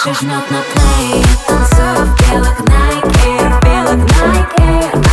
Хочешь 0.00 0.22
нот 0.22 0.48
на 0.48 0.62
плей, 0.62 1.24
танцую 1.48 2.06
в 2.06 2.30
белых 2.30 2.60
найке, 2.60 3.48
в 3.48 3.64
белых 3.64 4.20
найке 4.20 5.07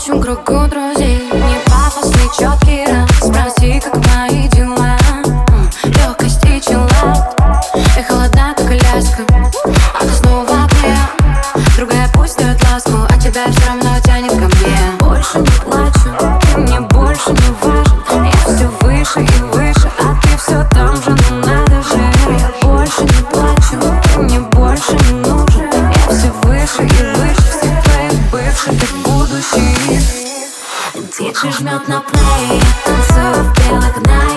общем 0.00 0.22
кругу 0.22 0.66
друзей. 0.66 1.28
Не 1.30 1.60
пафосный 1.66 2.30
четкий 2.34 2.86
раз 2.90 3.10
Спроси, 3.18 3.78
как 3.80 3.96
мои 4.08 4.48
дела. 4.48 4.96
Легкость 5.84 6.42
и 6.46 6.58
челат 6.58 7.38
И 7.98 8.02
холодна, 8.02 8.54
как 8.56 8.70
Аляска 8.70 9.24
А 9.28 10.00
ты 10.00 10.08
снова 10.14 10.66
где? 10.68 10.96
Другая 11.76 12.08
пусть 12.14 12.38
дает 12.38 12.58
ласку 12.72 13.06
А 13.10 13.18
тебя 13.18 13.44
все 13.50 13.66
равно 13.66 14.00
тянет 14.02 14.30
ко 14.30 14.46
мне. 14.46 14.78
Больше 15.00 15.38
не 15.38 15.50
плачь. 15.64 15.99
Свечи 31.30 31.56
жмет 31.58 31.86
на 31.86 32.00
плей. 32.00 32.60
Танцую 32.84 33.44
в 33.44 33.68
белых 33.68 33.96
Air 33.98 34.29